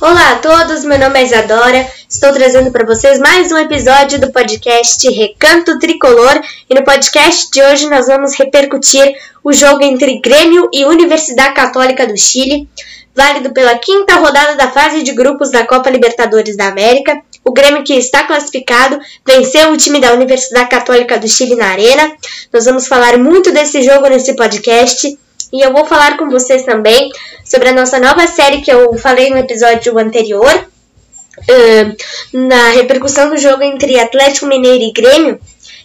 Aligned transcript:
Olá 0.00 0.34
a 0.34 0.36
todos, 0.36 0.84
meu 0.84 0.96
nome 0.96 1.18
é 1.18 1.24
Isadora. 1.24 1.84
Estou 2.08 2.32
trazendo 2.32 2.70
para 2.70 2.86
vocês 2.86 3.18
mais 3.18 3.50
um 3.50 3.58
episódio 3.58 4.20
do 4.20 4.30
podcast 4.30 5.10
Recanto 5.10 5.76
Tricolor 5.80 6.40
e 6.70 6.74
no 6.74 6.84
podcast 6.84 7.50
de 7.50 7.60
hoje 7.60 7.90
nós 7.90 8.06
vamos 8.06 8.38
repercutir 8.38 9.12
o 9.42 9.52
jogo 9.52 9.82
entre 9.82 10.20
Grêmio 10.20 10.68
e 10.72 10.84
Universidade 10.84 11.52
Católica 11.52 12.06
do 12.06 12.16
Chile, 12.16 12.68
válido 13.12 13.52
pela 13.52 13.76
quinta 13.76 14.14
rodada 14.14 14.54
da 14.54 14.70
fase 14.70 15.02
de 15.02 15.10
grupos 15.10 15.50
da 15.50 15.66
Copa 15.66 15.90
Libertadores 15.90 16.56
da 16.56 16.68
América. 16.68 17.20
O 17.44 17.52
Grêmio 17.52 17.82
que 17.82 17.94
está 17.94 18.22
classificado 18.22 19.00
venceu 19.26 19.72
o 19.72 19.76
time 19.76 20.00
da 20.00 20.12
Universidade 20.12 20.68
Católica 20.68 21.18
do 21.18 21.26
Chile 21.26 21.56
na 21.56 21.70
Arena. 21.70 22.12
Nós 22.52 22.66
vamos 22.66 22.86
falar 22.86 23.18
muito 23.18 23.50
desse 23.50 23.82
jogo 23.82 24.06
nesse 24.06 24.36
podcast. 24.36 25.18
E 25.52 25.64
eu 25.64 25.72
vou 25.72 25.86
falar 25.86 26.16
com 26.16 26.28
vocês 26.28 26.64
também 26.64 27.10
sobre 27.44 27.70
a 27.70 27.72
nossa 27.72 27.98
nova 27.98 28.26
série 28.26 28.60
que 28.60 28.70
eu 28.70 28.96
falei 28.98 29.30
no 29.30 29.38
episódio 29.38 29.98
anterior, 29.98 30.68
uh, 31.38 32.38
na 32.38 32.70
repercussão 32.70 33.30
do 33.30 33.38
jogo 33.38 33.62
entre 33.62 33.98
Atlético 33.98 34.46
Mineiro 34.46 34.84
e 34.84 34.92
Grêmio. 34.92 35.40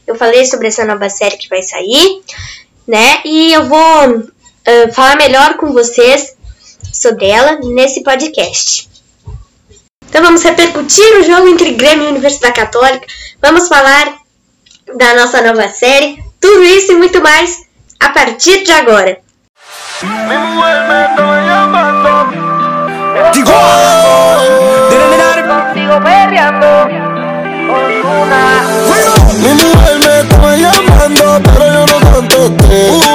Eu 0.05 0.15
falei 0.15 0.45
sobre 0.45 0.67
essa 0.67 0.83
nova 0.83 1.09
série 1.09 1.37
que 1.37 1.47
vai 1.47 1.61
sair, 1.61 2.21
né? 2.85 3.21
E 3.23 3.53
eu 3.53 3.65
vou 3.65 4.09
uh, 4.17 4.93
falar 4.93 5.15
melhor 5.15 5.55
com 5.55 5.71
vocês 5.71 6.35
sobre 6.91 7.27
ela 7.27 7.59
nesse 7.63 8.03
podcast. 8.03 8.89
Então 10.09 10.21
vamos 10.21 10.43
repercutir 10.43 11.19
o 11.19 11.23
jogo 11.23 11.47
entre 11.47 11.71
Grêmio 11.71 12.05
e 12.05 12.11
Universidade 12.11 12.53
Católica. 12.53 13.07
Vamos 13.41 13.69
falar 13.69 14.17
da 14.97 15.15
nossa 15.15 15.41
nova 15.41 15.69
série. 15.69 16.21
Tudo 16.39 16.63
isso 16.65 16.91
e 16.91 16.95
muito 16.95 17.21
mais 17.21 17.65
a 17.99 18.09
partir 18.09 18.63
de 18.63 18.71
agora. 18.73 19.22
Mi 20.03 20.37
mujer 20.37 20.83
me 20.89 21.05
está 21.05 21.25
llamando. 21.45 22.11
Digo, 23.33 23.51
contigo 25.47 25.95
perreando. 26.03 26.67
Con 27.67 27.83
una. 28.21 28.41
Mi 29.39 29.51
mujer 29.53 29.95
me 29.99 30.13
está 30.19 30.49
llamando, 30.57 31.25
pero 31.53 31.65
yo 31.73 31.85
no 31.87 31.97
contesté. 32.11 33.12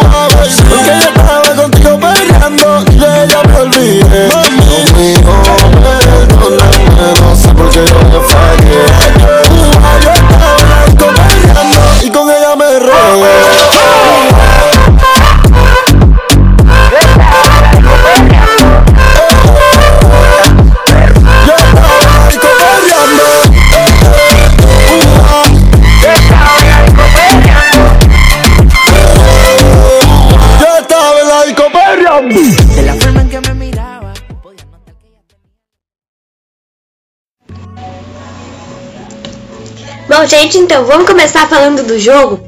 Bom, 40.08 40.26
gente, 40.26 40.58
então 40.58 40.84
vamos 40.84 41.06
começar 41.06 41.48
falando 41.48 41.82
do 41.84 41.98
jogo. 41.98 42.40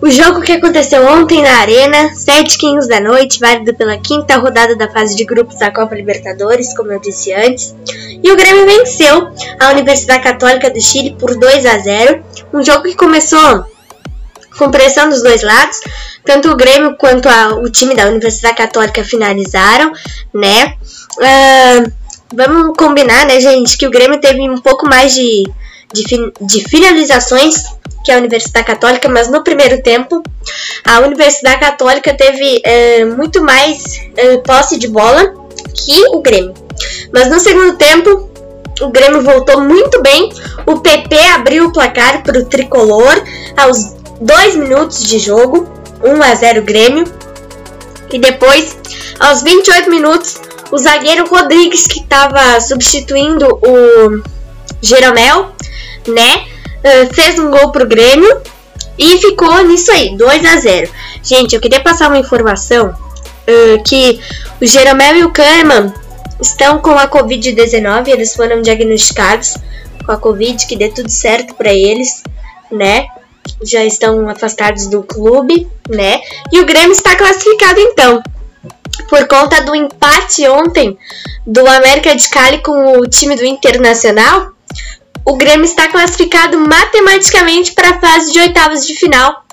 O 0.00 0.10
jogo 0.10 0.40
que 0.40 0.52
aconteceu 0.52 1.06
ontem 1.06 1.42
na 1.42 1.60
Arena, 1.60 2.10
7h15 2.14 2.88
da 2.88 3.00
noite, 3.00 3.40
válido 3.40 3.74
pela 3.74 3.98
quinta 3.98 4.36
rodada 4.36 4.76
da 4.76 4.90
fase 4.90 5.16
de 5.16 5.24
grupos 5.24 5.58
da 5.58 5.70
Copa 5.70 5.94
Libertadores, 5.94 6.74
como 6.76 6.92
eu 6.92 7.00
disse 7.00 7.32
antes. 7.32 7.74
E 8.22 8.30
o 8.30 8.36
Grêmio 8.36 8.64
venceu 8.64 9.28
a 9.60 9.70
Universidade 9.70 10.22
Católica 10.22 10.70
do 10.70 10.80
Chile 10.80 11.16
por 11.18 11.38
2 11.38 11.66
a 11.66 11.78
0 11.78 12.22
Um 12.52 12.62
jogo 12.62 12.84
que 12.84 12.96
começou 12.96 13.66
com 14.58 14.70
pressão 14.70 15.08
dos 15.08 15.22
dois 15.22 15.42
lados. 15.42 15.78
Tanto 16.24 16.50
o 16.50 16.56
Grêmio 16.56 16.96
quanto 16.96 17.28
a, 17.28 17.54
o 17.54 17.70
time 17.70 17.94
da 17.94 18.06
Universidade 18.06 18.56
Católica 18.56 19.04
finalizaram, 19.04 19.92
né? 20.32 20.74
Uh, 21.18 21.92
vamos 22.34 22.76
combinar, 22.76 23.26
né, 23.26 23.40
gente, 23.40 23.76
que 23.76 23.86
o 23.86 23.90
Grêmio 23.90 24.20
teve 24.20 24.40
um 24.48 24.60
pouco 24.60 24.86
mais 24.86 25.14
de 25.14 25.44
de, 25.94 26.32
de 26.40 26.68
finalizações 26.68 27.62
que 28.04 28.12
a 28.12 28.18
Universidade 28.18 28.66
Católica, 28.66 29.08
mas 29.08 29.30
no 29.30 29.42
primeiro 29.42 29.80
tempo 29.82 30.22
a 30.84 31.00
Universidade 31.00 31.60
Católica 31.60 32.12
teve 32.12 32.60
é, 32.64 33.04
muito 33.04 33.42
mais 33.42 34.00
é, 34.16 34.36
posse 34.38 34.78
de 34.78 34.88
bola 34.88 35.32
que 35.74 36.06
o 36.08 36.20
Grêmio. 36.20 36.52
Mas 37.12 37.30
no 37.30 37.38
segundo 37.38 37.76
tempo 37.76 38.28
o 38.80 38.88
Grêmio 38.88 39.22
voltou 39.22 39.60
muito 39.60 40.02
bem. 40.02 40.30
O 40.66 40.80
PP 40.80 41.16
abriu 41.34 41.66
o 41.66 41.72
placar 41.72 42.22
para 42.22 42.38
o 42.38 42.44
tricolor 42.44 43.22
aos 43.56 43.94
2 44.20 44.56
minutos 44.56 45.02
de 45.02 45.18
jogo, 45.18 45.68
1 46.02 46.22
a 46.22 46.34
0 46.34 46.62
Grêmio. 46.62 47.04
E 48.12 48.18
depois, 48.18 48.76
aos 49.18 49.42
28 49.42 49.90
minutos, 49.90 50.40
o 50.70 50.78
zagueiro 50.78 51.26
Rodrigues, 51.26 51.86
que 51.86 52.00
estava 52.00 52.60
substituindo 52.60 53.46
o 53.62 54.22
Jeromel, 54.80 55.52
né? 56.06 56.44
Uh, 56.84 57.14
fez 57.14 57.38
um 57.38 57.50
gol 57.50 57.72
pro 57.72 57.86
Grêmio 57.86 58.42
e 58.98 59.18
ficou 59.18 59.64
nisso 59.64 59.90
aí, 59.90 60.16
2 60.16 60.44
a 60.44 60.56
0 60.58 60.90
Gente, 61.22 61.54
eu 61.54 61.60
queria 61.60 61.80
passar 61.80 62.08
uma 62.08 62.18
informação 62.18 62.90
uh, 62.90 63.82
que 63.82 64.20
o 64.60 64.66
Jeromel 64.66 65.16
e 65.16 65.24
o 65.24 65.32
Kahneman 65.32 65.92
estão 66.40 66.78
com 66.78 66.90
a 66.90 67.08
Covid-19, 67.08 68.08
eles 68.08 68.34
foram 68.34 68.60
diagnosticados 68.60 69.54
com 70.04 70.12
a 70.12 70.16
Covid, 70.18 70.66
que 70.66 70.76
dê 70.76 70.90
tudo 70.90 71.08
certo 71.08 71.54
para 71.54 71.72
eles, 71.72 72.22
né? 72.70 73.06
Já 73.62 73.84
estão 73.84 74.28
afastados 74.28 74.86
do 74.86 75.02
clube, 75.02 75.68
né? 75.88 76.20
E 76.52 76.60
o 76.60 76.66
Grêmio 76.66 76.92
está 76.92 77.16
classificado 77.16 77.80
então. 77.80 78.22
Por 79.08 79.26
conta 79.26 79.62
do 79.62 79.74
empate 79.74 80.46
ontem 80.48 80.96
do 81.46 81.66
América 81.66 82.14
de 82.14 82.28
Cali 82.28 82.62
com 82.62 82.98
o 82.98 83.06
time 83.06 83.36
do 83.36 83.44
Internacional, 83.44 84.52
o 85.24 85.36
Grêmio 85.36 85.64
está 85.64 85.88
classificado 85.88 86.58
matematicamente 86.58 87.72
para 87.72 87.90
a 87.90 88.00
fase 88.00 88.32
de 88.32 88.38
oitavas 88.38 88.86
de 88.86 88.94
final 88.94 89.44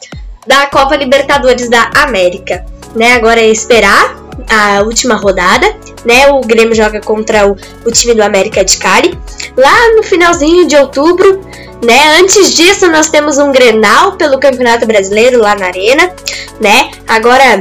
da 0.45 0.67
Copa 0.67 0.95
Libertadores 0.95 1.69
da 1.69 1.89
América. 1.95 2.65
Né? 2.95 3.13
Agora 3.13 3.39
é 3.39 3.47
esperar 3.47 4.21
a 4.49 4.81
última 4.81 5.15
rodada, 5.15 5.65
né? 6.05 6.27
O 6.29 6.41
Grêmio 6.41 6.75
joga 6.75 6.99
contra 6.99 7.47
o, 7.47 7.55
o 7.85 7.91
time 7.91 8.13
do 8.13 8.21
América 8.21 8.63
de 8.63 8.77
Cali 8.77 9.17
lá 9.55 9.95
no 9.95 10.03
finalzinho 10.03 10.67
de 10.67 10.75
outubro, 10.75 11.41
né? 11.83 12.17
Antes 12.19 12.53
disso 12.53 12.89
nós 12.89 13.09
temos 13.09 13.37
um 13.37 13.51
Grenal 13.51 14.13
pelo 14.13 14.39
Campeonato 14.39 14.85
Brasileiro 14.85 15.39
lá 15.39 15.55
na 15.55 15.67
Arena, 15.67 16.13
né? 16.59 16.91
Agora 17.07 17.59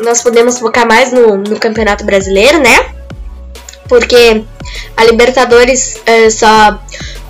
nós 0.00 0.22
podemos 0.22 0.58
focar 0.58 0.86
mais 0.86 1.12
no, 1.12 1.36
no 1.36 1.58
Campeonato 1.58 2.04
Brasileiro, 2.04 2.58
né? 2.58 2.90
Porque 3.88 4.44
a 4.96 5.04
Libertadores 5.04 5.96
uh, 5.96 6.30
só 6.30 6.78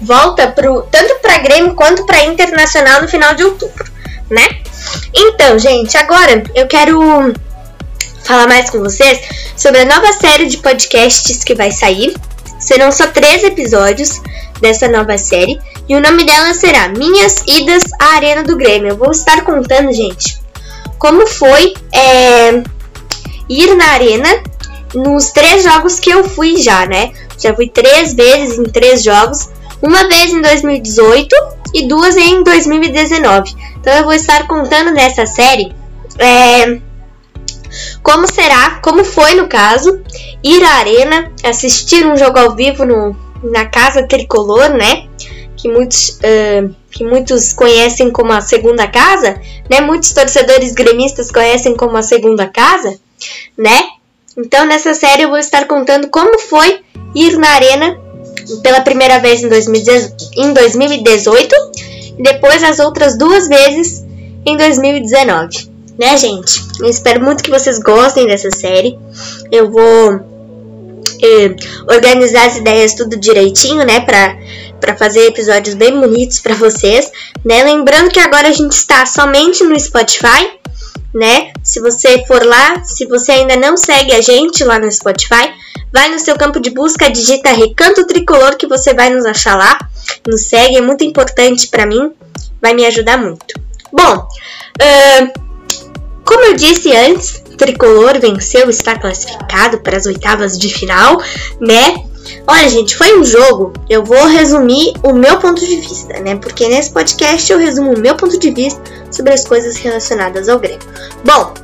volta 0.00 0.48
pro, 0.48 0.82
tanto 0.90 1.16
para 1.20 1.38
Grêmio 1.38 1.74
quanto 1.74 2.04
para 2.06 2.24
Internacional 2.24 3.02
no 3.02 3.08
final 3.08 3.34
de 3.34 3.44
outubro, 3.44 3.84
né? 4.30 4.46
Então, 5.14 5.58
gente, 5.58 5.96
agora 5.96 6.42
eu 6.54 6.66
quero 6.66 7.32
falar 8.24 8.48
mais 8.48 8.70
com 8.70 8.78
vocês 8.78 9.20
sobre 9.56 9.80
a 9.80 9.84
nova 9.84 10.12
série 10.12 10.46
de 10.46 10.58
podcasts 10.58 11.44
que 11.44 11.54
vai 11.54 11.70
sair. 11.70 12.14
Serão 12.64 12.90
só 12.90 13.06
três 13.08 13.44
episódios 13.44 14.22
dessa 14.58 14.88
nova 14.88 15.18
série 15.18 15.60
e 15.86 15.94
o 15.94 16.00
nome 16.00 16.24
dela 16.24 16.54
será 16.54 16.88
Minhas 16.88 17.44
Idas 17.46 17.82
à 18.00 18.16
Arena 18.16 18.42
do 18.42 18.56
Grêmio. 18.56 18.88
Eu 18.88 18.96
vou 18.96 19.10
estar 19.10 19.44
contando, 19.44 19.92
gente, 19.92 20.40
como 20.98 21.26
foi 21.26 21.74
é, 21.92 22.62
ir 23.50 23.74
na 23.74 23.84
arena 23.88 24.42
nos 24.94 25.26
três 25.26 25.62
jogos 25.62 26.00
que 26.00 26.08
eu 26.08 26.24
fui 26.24 26.56
já, 26.56 26.86
né? 26.86 27.12
Já 27.38 27.54
fui 27.54 27.68
três 27.68 28.14
vezes 28.14 28.58
em 28.58 28.64
três 28.64 29.02
jogos 29.02 29.50
uma 29.82 30.08
vez 30.08 30.32
em 30.32 30.40
2018 30.40 31.36
e 31.74 31.86
duas 31.86 32.16
em 32.16 32.42
2019. 32.42 33.54
Então 33.78 33.92
eu 33.92 34.04
vou 34.04 34.14
estar 34.14 34.46
contando 34.46 34.90
nessa 34.90 35.26
série 35.26 35.70
é, 36.18 36.80
como 38.02 38.26
será, 38.26 38.80
como 38.82 39.04
foi 39.04 39.34
no 39.34 39.48
caso, 39.48 40.00
ir 40.42 40.62
à 40.64 40.74
arena, 40.74 41.32
assistir 41.42 42.06
um 42.06 42.16
jogo 42.16 42.38
ao 42.38 42.54
vivo 42.54 42.84
no, 42.84 43.16
na 43.42 43.66
casa 43.66 44.06
tricolor, 44.06 44.70
né? 44.70 45.08
Que 45.56 45.68
muitos, 45.68 46.18
uh, 46.18 46.74
que 46.90 47.04
muitos 47.04 47.52
conhecem 47.52 48.10
como 48.10 48.32
a 48.32 48.40
segunda 48.40 48.86
casa, 48.86 49.40
né? 49.70 49.80
Muitos 49.80 50.12
torcedores 50.12 50.72
gremistas 50.72 51.30
conhecem 51.30 51.76
como 51.76 51.96
a 51.96 52.02
segunda 52.02 52.46
casa, 52.46 52.98
né? 53.56 53.82
Então 54.36 54.66
nessa 54.66 54.94
série 54.94 55.22
eu 55.22 55.28
vou 55.28 55.38
estar 55.38 55.66
contando 55.66 56.08
como 56.08 56.38
foi 56.38 56.80
ir 57.14 57.38
na 57.38 57.48
arena 57.50 57.98
pela 58.62 58.80
primeira 58.80 59.20
vez 59.20 59.42
em 59.42 59.48
2018 59.48 61.54
e 62.18 62.22
depois 62.22 62.62
as 62.62 62.78
outras 62.78 63.16
duas 63.16 63.48
vezes 63.48 64.04
em 64.44 64.56
2019. 64.56 65.73
Né, 65.98 66.16
gente? 66.16 66.60
Eu 66.80 66.88
espero 66.88 67.22
muito 67.22 67.42
que 67.42 67.50
vocês 67.50 67.78
gostem 67.78 68.26
dessa 68.26 68.50
série. 68.50 68.98
Eu 69.50 69.70
vou 69.70 70.34
eh, 71.22 71.54
organizar 71.88 72.46
as 72.46 72.56
ideias 72.56 72.94
tudo 72.94 73.16
direitinho, 73.16 73.84
né, 73.84 74.00
pra, 74.00 74.36
pra 74.80 74.96
fazer 74.96 75.26
episódios 75.26 75.74
bem 75.74 75.98
bonitos 75.98 76.40
para 76.40 76.54
vocês, 76.54 77.10
né? 77.44 77.62
Lembrando 77.62 78.10
que 78.10 78.20
agora 78.20 78.48
a 78.48 78.52
gente 78.52 78.72
está 78.72 79.06
somente 79.06 79.62
no 79.64 79.78
Spotify, 79.78 80.58
né? 81.14 81.52
Se 81.62 81.80
você 81.80 82.24
for 82.26 82.44
lá, 82.44 82.82
se 82.84 83.06
você 83.06 83.32
ainda 83.32 83.56
não 83.56 83.76
segue 83.76 84.12
a 84.12 84.20
gente 84.20 84.64
lá 84.64 84.78
no 84.78 84.90
Spotify, 84.90 85.52
vai 85.92 86.08
no 86.10 86.18
seu 86.18 86.36
campo 86.36 86.60
de 86.60 86.70
busca, 86.70 87.08
digita 87.08 87.52
Recanto 87.52 88.06
Tricolor 88.06 88.56
que 88.56 88.66
você 88.66 88.92
vai 88.92 89.10
nos 89.10 89.24
achar 89.24 89.56
lá. 89.56 89.78
Nos 90.26 90.42
segue, 90.42 90.76
é 90.76 90.80
muito 90.80 91.04
importante 91.04 91.68
para 91.68 91.86
mim, 91.86 92.12
vai 92.60 92.74
me 92.74 92.84
ajudar 92.84 93.16
muito. 93.16 93.54
Bom, 93.92 94.28
uh, 94.82 95.43
como 96.24 96.44
eu 96.44 96.54
disse 96.54 96.94
antes, 96.94 97.42
Tricolor 97.56 98.20
venceu, 98.20 98.68
está 98.68 98.98
classificado 98.98 99.78
para 99.78 99.96
as 99.96 100.06
oitavas 100.06 100.58
de 100.58 100.72
final, 100.72 101.22
né? 101.60 102.04
Olha, 102.46 102.68
gente, 102.68 102.96
foi 102.96 103.18
um 103.18 103.24
jogo. 103.24 103.72
Eu 103.88 104.04
vou 104.04 104.26
resumir 104.26 104.92
o 105.02 105.12
meu 105.12 105.38
ponto 105.38 105.64
de 105.64 105.76
vista, 105.76 106.20
né? 106.20 106.36
Porque 106.36 106.66
nesse 106.68 106.90
podcast 106.90 107.50
eu 107.52 107.58
resumo 107.58 107.92
o 107.94 107.98
meu 107.98 108.16
ponto 108.16 108.38
de 108.38 108.50
vista 108.50 108.80
sobre 109.10 109.32
as 109.32 109.44
coisas 109.44 109.76
relacionadas 109.76 110.48
ao 110.48 110.58
Grêmio. 110.58 110.80
Bom, 111.24 111.54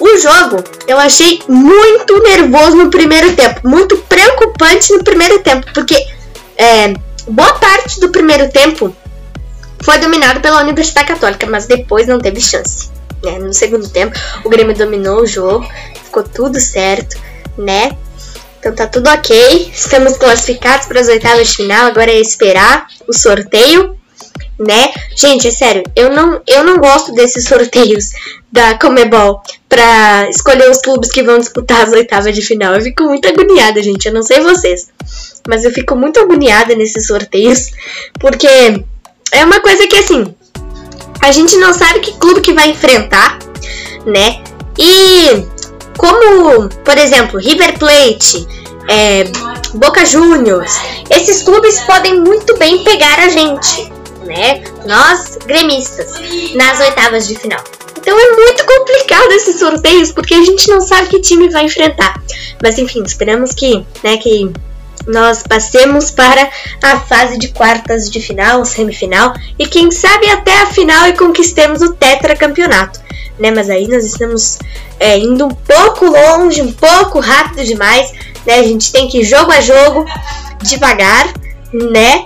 o 0.00 0.18
jogo 0.18 0.64
eu 0.86 0.98
achei 0.98 1.40
muito 1.48 2.22
nervoso 2.22 2.76
no 2.76 2.90
primeiro 2.90 3.34
tempo, 3.34 3.66
muito 3.68 3.96
preocupante 3.96 4.92
no 4.92 5.04
primeiro 5.04 5.40
tempo, 5.40 5.66
porque 5.72 5.96
é, 6.56 6.94
boa 7.28 7.54
parte 7.54 8.00
do 8.00 8.10
primeiro 8.10 8.50
tempo 8.50 8.94
foi 9.82 9.98
dominado 9.98 10.40
pela 10.40 10.62
Universidade 10.62 11.06
Católica, 11.06 11.46
mas 11.46 11.66
depois 11.66 12.06
não 12.06 12.18
teve 12.18 12.40
chance. 12.40 12.93
Né? 13.24 13.38
No 13.38 13.52
segundo 13.52 13.88
tempo, 13.88 14.16
o 14.44 14.48
Grêmio 14.48 14.76
dominou 14.76 15.22
o 15.22 15.26
jogo, 15.26 15.66
ficou 16.04 16.22
tudo 16.22 16.60
certo, 16.60 17.16
né? 17.56 17.96
Então 18.58 18.74
tá 18.74 18.86
tudo 18.86 19.08
ok. 19.10 19.70
Estamos 19.72 20.16
classificados 20.16 20.86
para 20.86 21.00
as 21.00 21.08
oitavas 21.08 21.48
de 21.48 21.56
final. 21.56 21.86
Agora 21.86 22.10
é 22.10 22.18
esperar 22.18 22.86
o 23.06 23.12
sorteio, 23.12 23.96
né? 24.58 24.92
Gente, 25.14 25.48
é 25.48 25.50
sério, 25.50 25.82
eu 25.94 26.10
não, 26.10 26.40
eu 26.46 26.64
não 26.64 26.78
gosto 26.78 27.12
desses 27.12 27.44
sorteios 27.44 28.12
da 28.50 28.78
Comebol 28.78 29.42
para 29.68 30.30
escolher 30.30 30.70
os 30.70 30.78
clubes 30.78 31.10
que 31.10 31.22
vão 31.22 31.38
disputar 31.38 31.82
as 31.82 31.92
oitavas 31.92 32.34
de 32.34 32.40
final. 32.40 32.74
Eu 32.74 32.80
fico 32.80 33.02
muito 33.02 33.28
agoniada, 33.28 33.82
gente. 33.82 34.06
Eu 34.06 34.14
não 34.14 34.22
sei 34.22 34.40
vocês, 34.40 34.88
mas 35.48 35.64
eu 35.64 35.72
fico 35.72 35.96
muito 35.96 36.20
agoniada 36.20 36.74
nesses 36.74 37.06
sorteios 37.06 37.70
porque 38.20 38.46
é 39.32 39.44
uma 39.44 39.60
coisa 39.60 39.86
que 39.86 39.96
assim 39.96 40.34
a 41.24 41.32
gente 41.32 41.56
não 41.56 41.72
sabe 41.72 42.00
que 42.00 42.12
clube 42.12 42.42
que 42.42 42.52
vai 42.52 42.70
enfrentar, 42.70 43.38
né? 44.04 44.42
E 44.78 45.46
como, 45.96 46.68
por 46.84 46.98
exemplo, 46.98 47.40
River 47.40 47.78
Plate, 47.78 48.46
é, 48.88 49.24
Boca 49.74 50.04
Juniors, 50.04 50.72
esses 51.10 51.42
clubes 51.42 51.80
podem 51.80 52.20
muito 52.20 52.56
bem 52.58 52.84
pegar 52.84 53.18
a 53.18 53.28
gente, 53.28 53.90
né? 54.26 54.62
Nós, 54.86 55.38
gremistas, 55.46 56.12
nas 56.54 56.80
oitavas 56.80 57.26
de 57.26 57.36
final. 57.36 57.62
Então 57.96 58.18
é 58.20 58.32
muito 58.32 58.66
complicado 58.66 59.32
esses 59.32 59.58
sorteios, 59.58 60.12
porque 60.12 60.34
a 60.34 60.44
gente 60.44 60.68
não 60.68 60.82
sabe 60.82 61.08
que 61.08 61.20
time 61.20 61.48
vai 61.48 61.64
enfrentar. 61.64 62.22
Mas 62.62 62.78
enfim, 62.78 63.02
esperamos 63.02 63.52
que, 63.52 63.82
né, 64.02 64.18
que 64.18 64.52
nós 65.06 65.42
passemos 65.42 66.10
para 66.10 66.50
a 66.82 67.00
fase 67.00 67.38
de 67.38 67.48
quartas 67.48 68.10
de 68.10 68.20
final, 68.20 68.64
semifinal 68.64 69.34
e 69.58 69.66
quem 69.66 69.90
sabe 69.90 70.28
até 70.30 70.62
a 70.62 70.66
final 70.66 71.08
e 71.08 71.12
conquistemos 71.12 71.82
o 71.82 71.94
tetracampeonato 71.94 73.04
né? 73.38 73.50
Mas 73.50 73.70
aí 73.70 73.88
nós 73.88 74.04
estamos 74.04 74.58
é, 74.98 75.18
indo 75.18 75.46
um 75.46 75.50
pouco 75.50 76.06
longe, 76.06 76.62
um 76.62 76.72
pouco 76.72 77.20
rápido 77.20 77.64
demais, 77.64 78.12
né? 78.46 78.58
A 78.58 78.62
gente 78.62 78.92
tem 78.92 79.08
que 79.08 79.20
ir 79.20 79.24
jogo 79.24 79.50
a 79.50 79.60
jogo, 79.60 80.04
devagar, 80.62 81.32
né? 81.72 82.24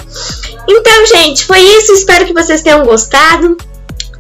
Então, 0.68 1.06
gente, 1.06 1.44
foi 1.44 1.60
isso. 1.60 1.92
Espero 1.92 2.26
que 2.26 2.34
vocês 2.34 2.62
tenham 2.62 2.84
gostado. 2.84 3.56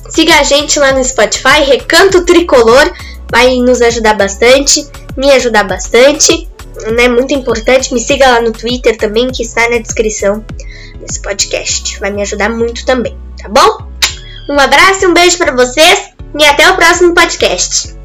Siga 0.08 0.36
a 0.40 0.42
gente 0.42 0.78
lá 0.78 0.92
no 0.92 1.04
Spotify, 1.04 1.62
Recanto 1.66 2.24
Tricolor, 2.24 2.90
vai 3.30 3.56
nos 3.56 3.82
ajudar 3.82 4.14
bastante, 4.14 4.86
me 5.14 5.30
ajudar 5.32 5.64
bastante, 5.64 6.47
né? 6.92 7.08
Muito 7.08 7.34
importante. 7.34 7.92
Me 7.92 8.00
siga 8.00 8.28
lá 8.28 8.40
no 8.40 8.52
Twitter 8.52 8.96
também, 8.96 9.28
que 9.28 9.42
está 9.42 9.68
na 9.68 9.78
descrição 9.78 10.44
desse 11.00 11.20
podcast. 11.20 11.98
Vai 12.00 12.10
me 12.10 12.22
ajudar 12.22 12.48
muito 12.50 12.84
também, 12.84 13.16
tá 13.40 13.48
bom? 13.48 13.88
Um 14.48 14.58
abraço 14.58 15.06
um 15.06 15.12
beijo 15.12 15.36
para 15.36 15.54
vocês 15.54 16.10
e 16.38 16.44
até 16.44 16.70
o 16.70 16.76
próximo 16.76 17.14
podcast. 17.14 17.97